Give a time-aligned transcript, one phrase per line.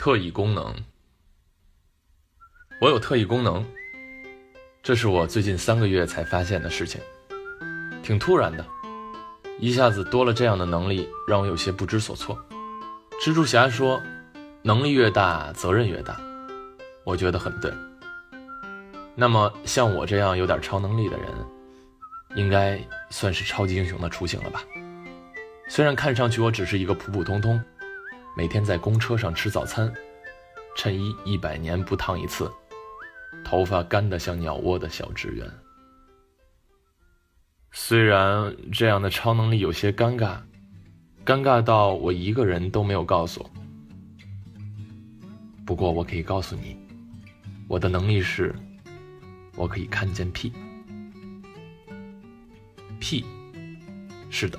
[0.00, 0.74] 特异功能，
[2.80, 3.62] 我有特异功能，
[4.82, 6.98] 这是我最近三个月才发现的事情，
[8.02, 8.64] 挺突然的，
[9.58, 12.42] 一下子多了这样的能力，让我有些不知所措。
[13.20, 14.00] 蜘蛛侠说
[14.64, 16.18] ：“能力越大，责任越大。”
[17.04, 17.70] 我觉得很对。
[19.14, 21.28] 那么像我这样有点超能力的人，
[22.36, 22.80] 应该
[23.10, 24.64] 算是超级英雄的雏形了吧？
[25.68, 27.62] 虽然看上去我只是一个普普通通。
[28.36, 29.92] 每天在公车上吃早餐，
[30.76, 32.50] 衬衣一百年不烫一次，
[33.44, 35.50] 头发干得像鸟窝的小职员。
[37.72, 40.38] 虽然这样的超能力有些尴尬，
[41.24, 43.48] 尴尬到我一个人都没有告诉。
[45.66, 46.76] 不过我可以告诉你，
[47.68, 48.54] 我的能力是，
[49.54, 50.52] 我可以看见屁。
[52.98, 53.24] 屁，
[54.30, 54.58] 是的。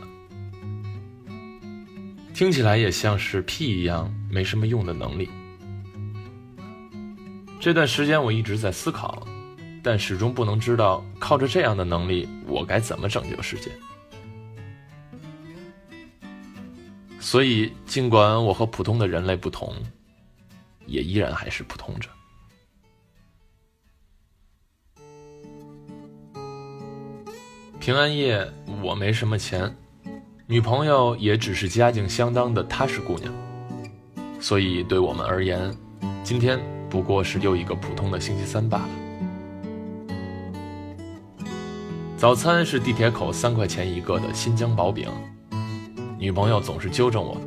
[2.41, 5.29] 听起来也像是屁一样没什么用的能力。
[7.59, 9.27] 这段时间我一直在思考，
[9.83, 13.69] 但始终不能知道靠着这样的能力，我该怎么拯救世界。
[17.19, 19.75] 所以，尽管我和普通的人类不同，
[20.87, 22.09] 也依然还是普通着。
[27.79, 28.51] 平安夜，
[28.81, 29.71] 我没什么钱。
[30.51, 33.33] 女朋友也只是家境相当的踏实姑娘，
[34.41, 35.73] 所以对我们而言，
[36.25, 38.89] 今天不过是又一个普通的星期三罢了。
[42.17, 45.07] 早餐是地铁口三块钱一个的新疆薄饼，
[46.19, 47.37] 女朋友总是纠正我，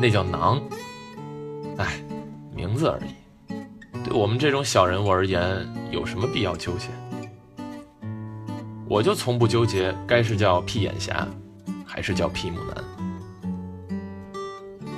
[0.00, 0.60] 那叫馕。
[1.76, 2.00] 哎，
[2.54, 3.54] 名字而已，
[4.04, 6.86] 对我们这种小人物而言，有什么必要纠结？
[8.88, 11.26] 我就从不纠结，该是叫屁眼侠。
[11.86, 12.84] 还是叫屁母男。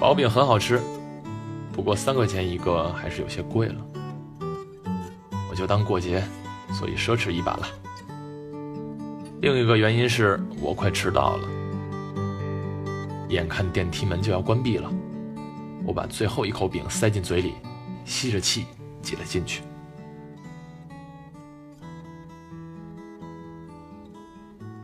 [0.01, 0.81] 薄饼很好吃，
[1.73, 3.85] 不过三块钱一个还是有些贵了。
[5.51, 6.23] 我就当过节，
[6.73, 7.69] 所以奢侈一把了。
[9.41, 11.49] 另一个原因是我快迟到了，
[13.29, 14.91] 眼看电梯门就要关闭了，
[15.85, 17.55] 我把最后一口饼塞进嘴里，
[18.05, 18.67] 吸着气
[19.03, 19.63] 挤了进去。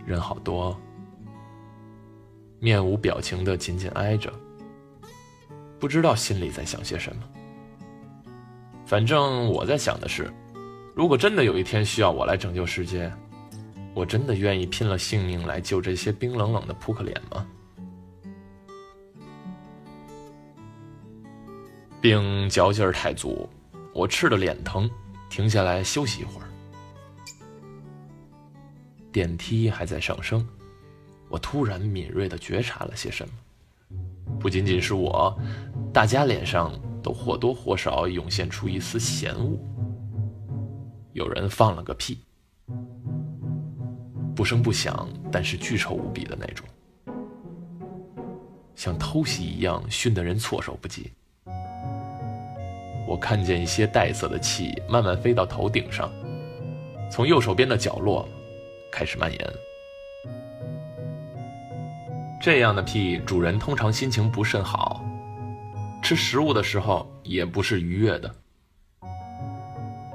[0.05, 0.77] 人好多。
[2.65, 4.33] 面无表情的紧紧挨着，
[5.79, 7.23] 不知道心里在想些什么。
[8.87, 10.33] 反正我在想的是，
[10.95, 13.13] 如果真的有一天需要我来拯救世界，
[13.93, 17.47] 我真的愿意拼了性命来救这些冰冷冷的扑克脸吗？
[22.01, 23.47] 饼嚼劲儿太足，
[23.93, 24.91] 我吃的脸疼，
[25.29, 26.49] 停下来休息一会儿。
[29.13, 30.49] 电梯还在上升。
[31.35, 33.35] 我突然敏锐地觉察了些什么，
[34.39, 35.37] 不仅仅是我，
[35.93, 36.73] 大家脸上
[37.03, 39.59] 都或多或少涌现出一丝嫌恶。
[41.13, 42.21] 有人放了个屁，
[44.37, 46.65] 不声不响，但是巨臭无比的那种，
[48.77, 51.11] 像偷袭一样熏得人措手不及。
[53.09, 56.13] 我看见一些带色的气慢慢飞到头顶上，
[57.11, 58.25] 从右手边的角落
[58.93, 59.55] 开始蔓延。
[62.45, 65.03] 这样的屁，主人通常心情不甚好，
[66.03, 68.31] 吃食物的时候也不是愉悦的。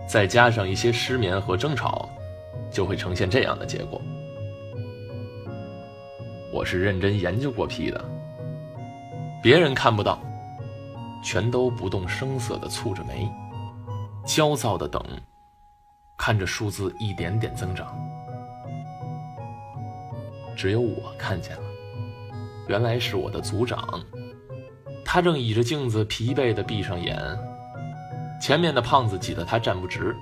[0.07, 2.07] 再加上一些失眠和争吵，
[2.72, 4.00] 就会呈现这样的结果。
[6.53, 8.06] 我是认真研究过屁的，
[9.41, 10.19] 别人看不到，
[11.23, 13.28] 全都不动声色的蹙着眉，
[14.23, 15.03] 焦躁的等，
[16.16, 17.88] 看着数字一点点增长。
[20.56, 21.69] 只有我看见了。
[22.69, 24.00] 原来是我的组长，
[25.03, 27.19] 他正倚着镜子，疲惫地闭上眼。
[28.40, 30.16] 前面的胖子挤得他站不直。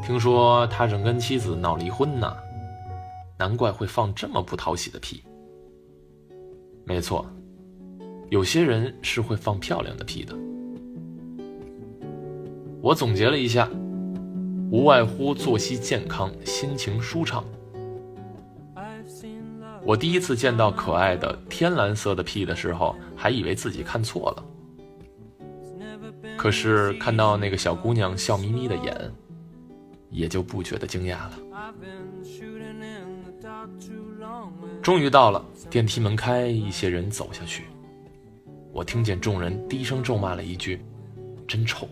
[0.00, 2.32] 听说他正跟妻子闹离婚呢，
[3.36, 5.20] 难怪会放这么不讨喜的屁。
[6.84, 7.26] 没错，
[8.30, 10.32] 有些人是会放漂亮的屁的。
[12.80, 13.68] 我总结了一下，
[14.70, 17.44] 无外乎作息健康，心情舒畅。
[19.88, 24.44] 我第一次见到可爱的天蓝色的屁的时候，还以为自己看错了。
[26.36, 29.10] 可是看到那个小姑娘笑眯眯的眼，
[30.10, 31.38] 也就不觉得惊讶了。
[34.82, 37.64] 终于到了，电梯门开，一些人走下去。
[38.70, 40.84] 我听见众人低声咒骂了一句
[41.48, 41.88] ：“真臭。”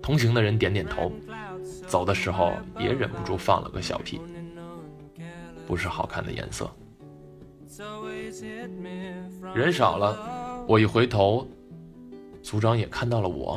[0.00, 1.12] 同行的人点点头，
[1.86, 4.18] 走的时候也忍不住放了个小屁。
[5.70, 6.68] 不是好看的颜色。
[9.54, 11.46] 人少了，我一回头，
[12.42, 13.56] 组长也看到了我。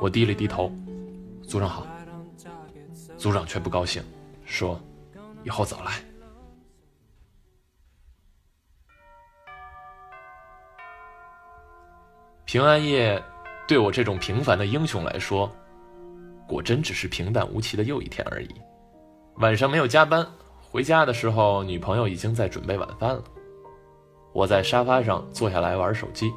[0.00, 0.72] 我低了低头，
[1.46, 1.86] 组长好。
[3.18, 4.02] 组长却不高兴，
[4.46, 4.80] 说
[5.44, 5.92] ：“以后早来。”
[12.46, 13.22] 平安夜，
[13.68, 15.54] 对我这种平凡的英雄来说，
[16.48, 18.48] 果真只是平淡无奇的又一天而已。
[19.40, 20.26] 晚上没有加班，
[20.60, 23.24] 回家的时候，女朋友已经在准备晚饭了。
[24.34, 26.30] 我在沙发上坐下来玩手机，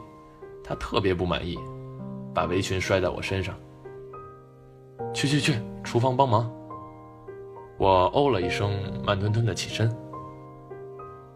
[0.63, 1.59] 她特别不满意，
[2.33, 3.53] 把围裙摔在我身上。
[5.13, 6.49] 去去去，厨房帮忙。
[7.77, 8.71] 我哦了一声，
[9.05, 9.93] 慢吞吞的起身。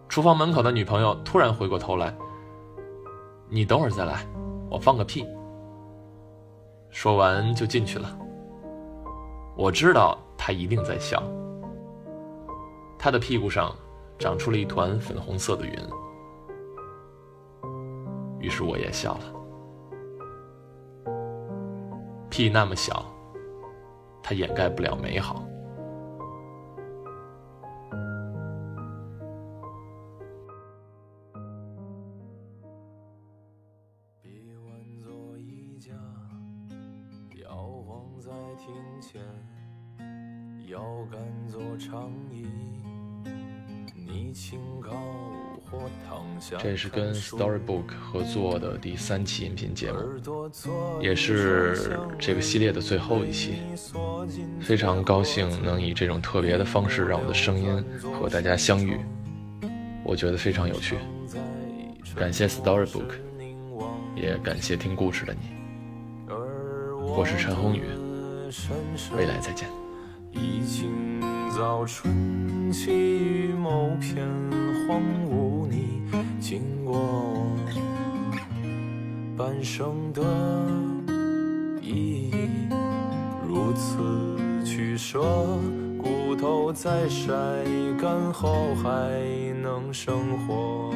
[0.08, 2.16] 厨房门口的女朋友突然回过头来
[3.52, 4.26] ：“你等会儿再来，
[4.70, 5.28] 我放个屁。”
[6.92, 8.18] 说完就进去了。
[9.58, 11.22] 我知道她一定在笑。
[12.98, 13.76] 她的屁股上
[14.20, 15.74] 长出了一团粉红色的云。
[18.40, 19.34] 于是我也笑了。
[22.30, 23.06] 屁那么小，
[24.22, 25.44] 它掩盖不了美好。
[37.42, 39.22] 摇晃在庭前
[40.68, 42.46] 要赶做长椅，
[43.96, 44.92] 你请高
[46.60, 50.00] 这是跟 Storybook 合作的第三期音频节目，
[51.02, 53.62] 也是这个系列的最后一期。
[54.60, 57.82] 非常高兴能以这种特别的方式让我的声音
[58.20, 59.00] 和大家相遇，
[60.04, 60.98] 我觉得非常有趣。
[62.14, 63.14] 感谢 Storybook，
[64.18, 65.48] 也感谢听故事的你。
[67.16, 67.84] 我是陈宏宇，
[69.16, 69.87] 未来再见。
[70.40, 74.28] 一清早春起于某片
[74.88, 76.02] 荒芜，你
[76.40, 77.58] 经过我
[79.36, 80.24] 半生的
[81.82, 82.34] 意义，
[83.48, 85.22] 如此取舍，
[85.98, 87.32] 骨头在晒
[88.00, 88.90] 干后还
[89.62, 90.94] 能生活。